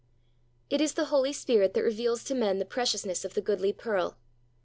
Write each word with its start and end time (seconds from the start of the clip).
It 0.71 0.81
is 0.81 0.95
the 0.95 1.05
Holy 1.13 1.31
Spirit 1.31 1.75
that 1.75 1.83
reveals 1.83 2.23
to 2.23 2.33
men 2.33 2.57
the 2.57 2.65
prcciousness 2.65 3.23
of 3.23 3.35
the 3.35 3.39
goodly 3.41 3.71
pearl. 3.71 4.17